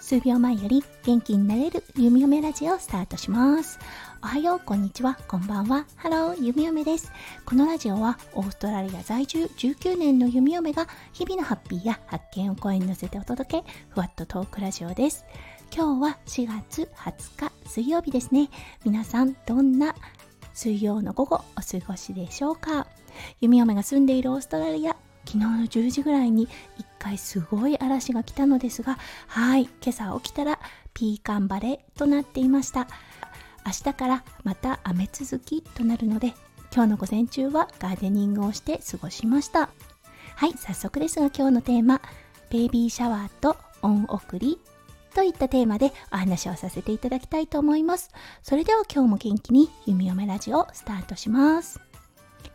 [0.00, 3.80] 数秒前より元気になれる弓嫁ラジオをスタートします。
[4.22, 5.18] おはようこんにちは。
[5.26, 5.86] こんばんは。
[5.96, 7.10] ハロー弓嫁です。
[7.44, 15.24] このラジオはオーストラリア在住19年の弓嫁が日々のハッピーや発見を声に乗せてお届けふわっとトークラジオです。
[15.74, 18.50] 今日は4月20日水曜日ですね。
[18.84, 19.96] 皆さんどんな
[20.52, 22.86] 水曜の午後お過ごしでしょうか？
[23.40, 24.94] 弓嫁が住んでいるオーストラリア
[25.26, 30.58] 昨日の10時ぐらいに一回すごい嵐が来たのですがはい今朝起きたら
[30.92, 32.86] ピーカンバレとなっていました。
[33.66, 36.34] 明日からまた雨続きとなるので
[36.72, 39.70] 今日の午前中はガーデニングをして過ごしました。
[40.36, 42.00] はい早速ですが今日のテーマ
[42.50, 44.58] ベイビーシャワーと恩送り
[45.14, 48.10] といったテーマでお話をさせていただきたいと思います。
[48.42, 51.93] それでは今日も元気に弓嫁ラジオスタートします。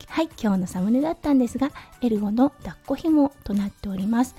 [0.08, 1.72] はい今日のサムネだったんですが
[2.02, 4.36] エルゴの抱っこ紐となっております。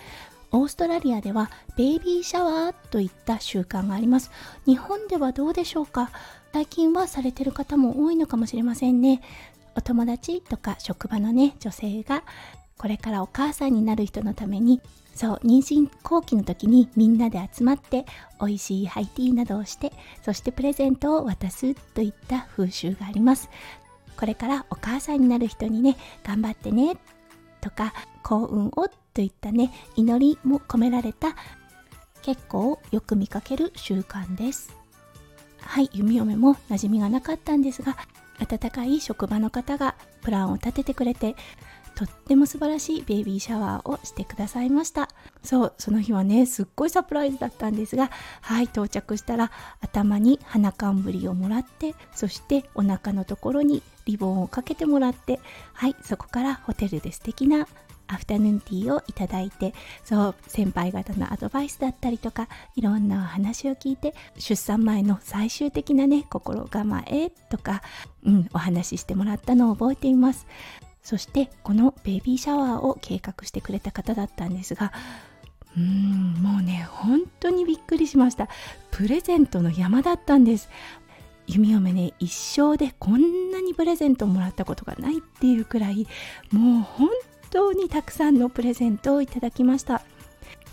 [0.53, 4.33] オーストラリアではベイビーシャワーといった習慣があります。
[4.67, 6.11] 日本ではどうでしょうか？
[6.53, 9.23] 最近はされてる方も多いのかもしれませんね。
[9.77, 12.25] お友達とか職場のね女性が
[12.77, 14.81] これからお母さんになる人のために
[15.15, 18.05] そう妊娠後期の時にみんなで集まって
[18.41, 19.93] 美味しいハイティーなどをして
[20.23, 23.49] そしてプレゼントを渡すといった風習があります。
[24.17, 26.97] これからお母さんになる人にね頑張ってね
[27.61, 31.35] とか幸運をといったね祈りも込められた
[32.23, 34.75] 結構よく見かける習慣です。
[35.61, 37.97] はい弓嫁も馴染みがなかったんですが
[38.41, 41.37] 温かい職場の方がプランを立ててくれて
[42.01, 45.11] とっても素晴らしいベイビーシャワーをしてくださいました。
[45.43, 49.51] そうその日はねすっごいサプライズだったんですがはい到着したら
[49.83, 55.41] 頭に花冠をもらってそしてお腹のところにリボンをかけてもらって
[55.75, 57.67] はいそこからホテルで素敵な
[58.07, 67.83] アフタヌーンティーをいただいてそう先輩方のアドバイスだったりとかいろんなお話を聞いて出産前の最終的なね心構えとか、
[68.25, 70.47] うん、お話ししてもらったのを覚えています。
[71.03, 74.93] そしてこのベビーシャワーを計画してくれた方だったんですが
[75.77, 78.49] うーんもうね本当にびっくりしました。
[78.91, 80.69] プレゼントの山だったんです。
[81.47, 86.07] 弓嫁ね一生でこんなにプレゼントをもらったことがないっていうくらい
[86.53, 87.09] もう本
[87.51, 90.03] 当にたくさんのプレゼントをいただきました。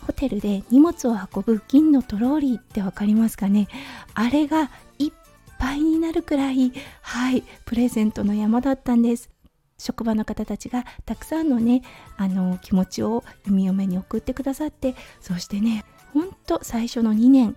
[0.05, 3.67] ホテルで荷物を運ぶ銀のトローリーって分かりますかね。
[4.13, 5.11] あれがいっ
[5.59, 6.71] ぱいになるくらい
[7.01, 9.29] はいプレゼントの山だったんです。
[9.77, 11.81] 職場の方たちがたくさんのね
[12.17, 17.55] あの気持ちを弓嫁に送ってくださってそしてねほんと最初の2年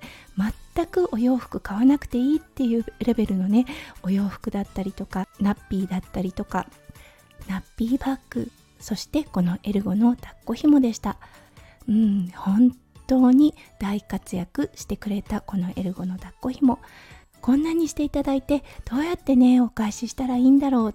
[0.75, 3.65] 全くお洋服買わなくていいっていうレベルのね
[4.03, 6.67] お洋服だったりとかナッピーだったりとか
[7.49, 8.51] ナッピーバッグ
[8.81, 11.19] そしてこのエルゴの抱っこ紐でした。
[11.89, 12.77] うん本
[13.07, 16.79] 当に大活躍してくれたこのエルゴの抱っこ紐。
[17.41, 20.95] こんなにしていただいてどうやってねお返ししたらいいんだろう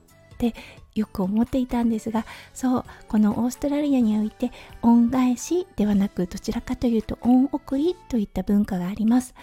[0.49, 0.59] って
[0.95, 4.51] よく思っていたんですがそうこのオーストラリアにおいて
[4.81, 9.35] 恩返しではなくどちらかというと恩送りといった文化があります。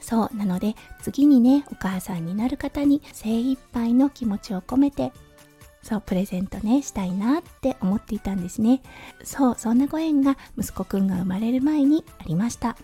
[0.00, 5.12] そうなので次にねお母さんになる方に精一杯の気持ちを込めて
[5.82, 8.82] そうプレゼントねしたいなって思っていたんですね。
[9.22, 12.76] そうそんなご縁が息子くんが生まれる前にありました。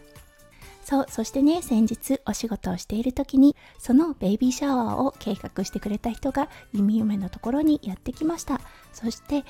[0.89, 8.59] そうそしてね先日お仕事をしている時にそのベイビーシャワーを計画してくれた人が弓嫁のところにやってきました。
[8.95, 9.45] そして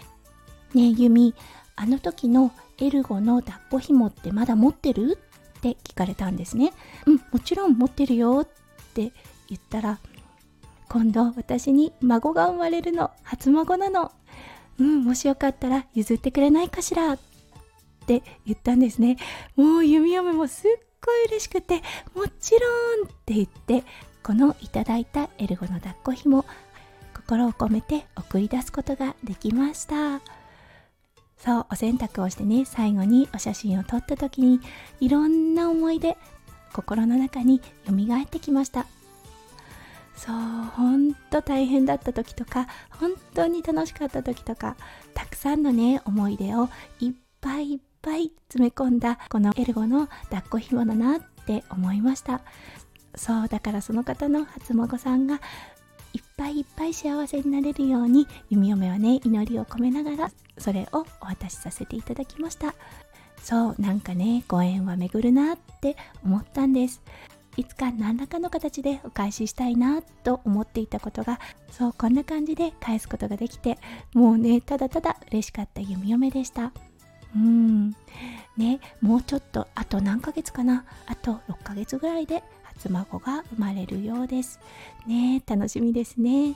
[0.75, 1.37] ね弓
[1.77, 5.17] あの時のエルゴの抱っこ紐ってまだ持ってる？
[5.59, 6.73] って聞かれたんですね。
[7.07, 8.49] うんもちろん持ってるよっ
[8.95, 9.13] て
[9.49, 10.01] 言ったら
[10.89, 14.11] 今度私に孫が生まれるの初孫なの。
[14.81, 17.13] うんもしよかったら譲ってくれないかしら？
[17.13, 17.19] っ
[18.09, 19.19] て言ったんですね。
[19.55, 21.83] もう弓嫁もすっごい嬉しくて
[22.15, 23.85] もちろんって言って
[24.23, 26.45] このいただいたエルゴの抱っこひも
[27.15, 30.21] 心を込めて送り出すことができました。
[31.37, 34.61] そうお洗濯をしてね最後にお写真を撮った時に
[35.01, 36.17] いろんな思い出
[36.73, 38.87] 心の中に蘇ってきました。
[40.17, 44.77] そうほんと大変だった時とか本当に楽しかった時とか
[45.15, 46.69] たくさんのね思い出を
[46.99, 52.41] いっぱいいっぱい詰め込んだこのエルゴの抱っこ紐だなって思いました。
[53.15, 55.41] そうだからその方の初孫さんが
[56.15, 62.75] いっぱいいっぱい幸せになれるように弓嫁はね祈りを込めながらそれをお渡しさせていただきました
[63.43, 67.03] そうなんかねご縁は巡るなって思ったんです。
[67.57, 71.41] いつか何らかの形でお返ししたいなと思っていたことが
[71.73, 73.79] そうこんな感じで返すことができて
[74.15, 76.73] もうねただただ嬉しかった弓嫁でした。
[77.37, 77.91] うん。
[78.57, 80.85] ねもうちょっとあと何ヶ月かな。
[81.07, 84.61] あと6ヶ月ぐらいで初孫が生まれるようです。
[85.07, 86.55] ね楽しみですね。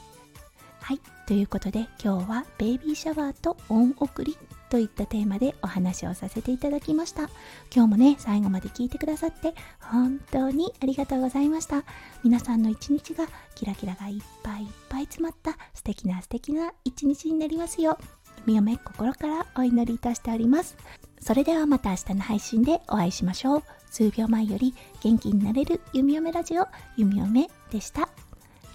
[0.81, 1.01] はい。
[1.27, 4.37] ということで今日はベイビーシャワーと恩送り
[4.69, 7.29] といったテーマでお話をさせていただきました。
[7.75, 11.85] 今日もね最後まで聞いてくださって本当にありがとうございました。
[12.25, 17.99] 皆さんの一日がキラキラがいっぱいいっぱい詰まった素敵な素敵な一日になりますよ。
[18.47, 20.77] みよめ心からお祈りいたしております。
[21.21, 23.63] それではまた明日の配信でお会いしましょう。
[23.91, 26.67] 数秒前より元気になれる弓嫁ラジオ
[26.97, 28.09] 弓嫁でした。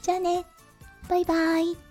[0.01, 0.45] じゃあね。
[1.09, 1.86] バイバイ。